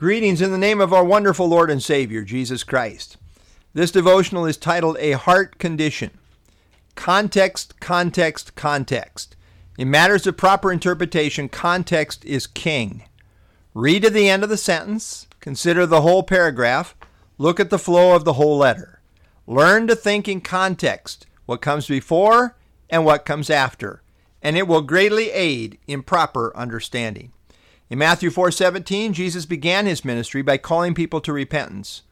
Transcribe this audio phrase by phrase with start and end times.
[0.00, 3.18] Greetings in the name of our wonderful Lord and Savior, Jesus Christ.
[3.74, 6.12] This devotional is titled A Heart Condition.
[6.94, 9.36] Context, context, context.
[9.76, 13.02] In matters of proper interpretation, context is king.
[13.74, 16.96] Read to the end of the sentence, consider the whole paragraph,
[17.36, 19.02] look at the flow of the whole letter.
[19.46, 22.56] Learn to think in context, what comes before
[22.88, 24.00] and what comes after,
[24.40, 27.32] and it will greatly aid in proper understanding.
[27.90, 32.02] In Matthew 4:17, Jesus began his ministry by calling people to repentance,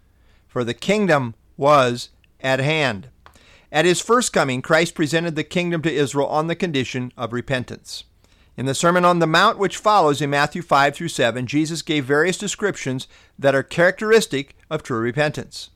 [0.48, 2.08] for the kingdom was
[2.40, 3.10] at hand.
[3.70, 8.02] At his first coming, Christ presented the kingdom to Israel on the condition of repentance.
[8.56, 12.04] In the Sermon on the Mount, which follows in Matthew 5 through 7, Jesus gave
[12.04, 13.06] various descriptions
[13.38, 15.70] that are characteristic of true repentance.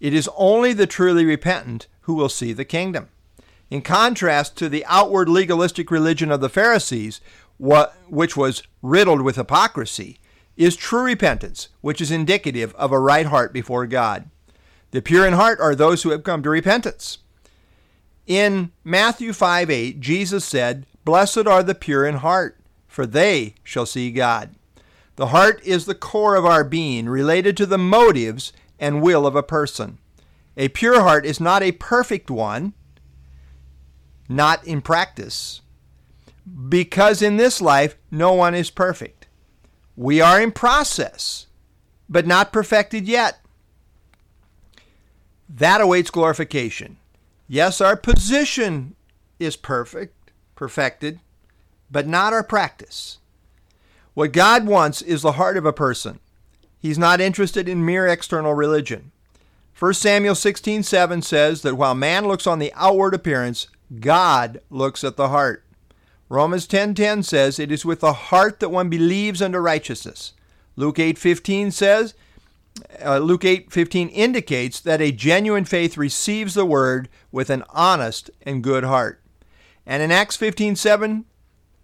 [0.00, 3.10] It is only the truly repentant who will see the kingdom.
[3.70, 7.20] In contrast to the outward legalistic religion of the Pharisees,
[7.56, 10.18] what, which was riddled with hypocrisy,
[10.56, 14.28] is true repentance, which is indicative of a right heart before God.
[14.90, 17.18] The pure in heart are those who have come to repentance.
[18.26, 23.86] In Matthew 5 8, Jesus said, Blessed are the pure in heart, for they shall
[23.86, 24.54] see God.
[25.16, 29.36] The heart is the core of our being, related to the motives and will of
[29.36, 29.98] a person.
[30.56, 32.74] A pure heart is not a perfect one,
[34.30, 35.60] not in practice,
[36.68, 39.26] because in this life no one is perfect.
[39.96, 41.46] We are in process,
[42.08, 43.40] but not perfected yet.
[45.48, 46.96] That awaits glorification.
[47.48, 48.94] Yes, our position
[49.40, 51.18] is perfect, perfected,
[51.90, 53.18] but not our practice.
[54.14, 56.20] What God wants is the heart of a person.
[56.78, 59.10] He's not interested in mere external religion.
[59.76, 63.66] 1 Samuel 16:7 says that while man looks on the outward appearance,
[63.98, 65.64] God looks at the heart.
[66.28, 70.32] Romans 10:10 says it is with the heart that one believes unto righteousness.
[70.76, 72.14] Luke 8:15 says
[73.04, 78.62] uh, Luke 8:15 indicates that a genuine faith receives the word with an honest and
[78.62, 79.20] good heart.
[79.84, 81.24] And in Acts 15:7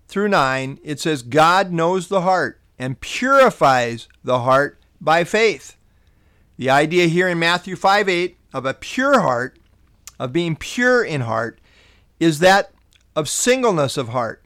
[0.07, 5.77] through 9 it says God knows the heart and purifies the heart by faith.
[6.57, 9.59] The idea here in Matthew 5:8 of a pure heart,
[10.21, 11.61] of being pure in heart,
[12.19, 12.73] is that
[13.15, 14.45] of singleness of heart.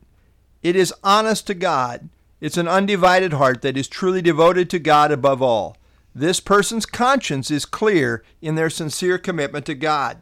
[0.63, 2.09] It is honest to God.
[2.41, 5.77] It's an undivided heart that is truly devoted to God above all.
[6.15, 10.19] This person's conscience is clear in their sincere commitment to God.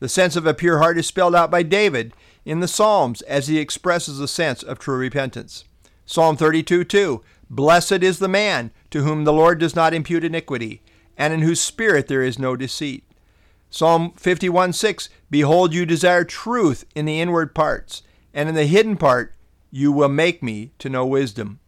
[0.00, 2.14] The sense of a pure heart is spelled out by David
[2.44, 5.64] in the Psalms as he expresses a sense of true repentance.
[6.06, 10.82] Psalm 32 2 Blessed is the man to whom the Lord does not impute iniquity,
[11.16, 13.04] and in whose spirit there is no deceit.
[13.70, 18.02] Psalm 51 6 Behold, you desire truth in the inward parts,
[18.34, 19.34] and in the hidden part
[19.70, 21.60] you will make me to know wisdom.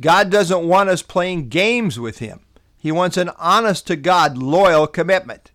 [0.00, 2.40] God doesn't want us playing games with Him.
[2.78, 5.50] He wants an honest to God, loyal commitment.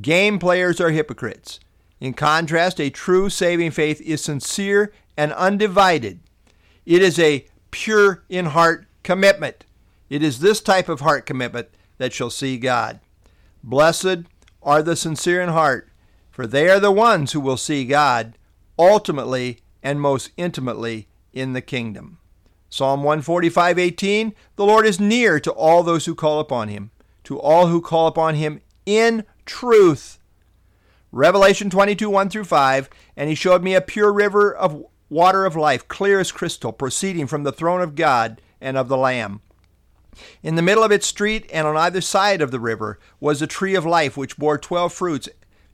[0.00, 1.60] Game players are hypocrites.
[2.00, 6.20] In contrast, a true saving faith is sincere and undivided.
[6.84, 9.64] It is a pure in heart commitment.
[10.08, 11.68] It is this type of heart commitment
[11.98, 13.00] that shall see God.
[13.62, 14.24] Blessed
[14.62, 15.88] are the sincere in heart,
[16.30, 18.38] for they are the ones who will see God
[18.78, 22.18] ultimately and most intimately in the kingdom.
[22.68, 26.90] Psalm 145:18 The Lord is near to all those who call upon him,
[27.24, 30.18] to all who call upon him in truth.
[31.10, 35.54] Revelation 22 1 through 5 And he showed me a pure river of water of
[35.54, 39.42] life, clear as crystal, proceeding from the throne of God and of the Lamb.
[40.42, 43.46] In the middle of its street and on either side of the river was a
[43.46, 45.28] tree of life which bore twelve fruits,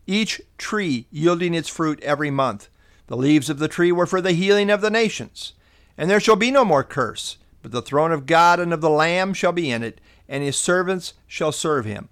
[0.07, 2.69] each tree yielding its fruit every month.
[3.09, 5.55] The leaves of the tree were for the healing of the nations.
[5.97, 8.91] And there shall be no more curse, but the throne of God and of the
[8.91, 12.09] Lamb shall be in it, and his servants shall serve him.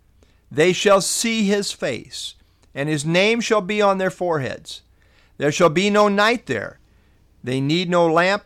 [0.50, 2.34] They shall see his face,
[2.74, 4.82] and his name shall be on their foreheads.
[5.38, 6.80] There shall be no night there.
[7.44, 8.44] They need no lamp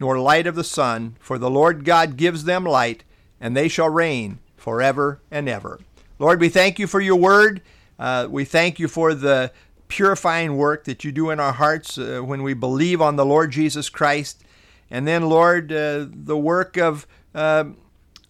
[0.00, 3.04] nor light of the sun, for the Lord God gives them light,
[3.42, 5.80] and they shall reign forever and ever.
[6.18, 7.60] Lord, we thank you for your word.
[7.98, 9.50] Uh, we thank you for the
[9.88, 13.50] purifying work that you do in our hearts uh, when we believe on the Lord
[13.50, 14.44] Jesus Christ.
[14.90, 17.64] And then, Lord, uh, the work of uh,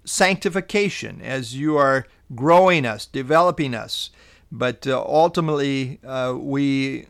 [0.04, 4.10] sanctification as you are growing us, developing us.
[4.50, 7.06] But uh, ultimately, uh, we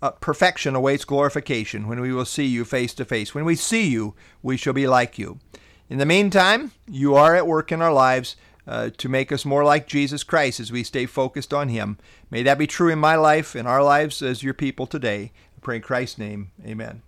[0.00, 3.34] uh, perfection awaits glorification when we will see you face to face.
[3.34, 5.38] When we see you, we shall be like you.
[5.88, 8.36] In the meantime, you are at work in our lives
[8.66, 11.98] uh, to make us more like Jesus Christ as we stay focused on Him.
[12.30, 15.32] May that be true in my life, in our lives as your people today.
[15.56, 16.50] I pray in Christ's name.
[16.64, 17.02] Amen.